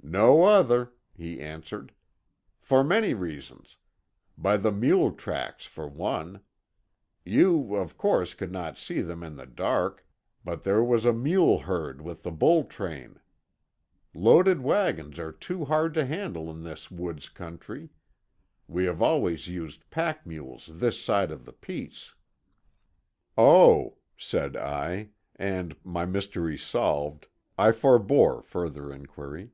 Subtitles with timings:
[0.00, 1.92] "No other," he answered.
[2.60, 3.76] "For many reasons.
[4.38, 6.40] By the mule tracks, for one.
[7.26, 10.06] You, of course, could not see them in the dark,
[10.42, 13.20] but there was a mule herd with the bull train.
[14.14, 17.90] Loaded wagons are too hard to handle in this woods country.
[18.66, 22.14] We have always used pack mules this side of the Peace."
[23.36, 27.26] "Oh," said I, and, my mystery solved,
[27.58, 29.50] I forbore further inquiry.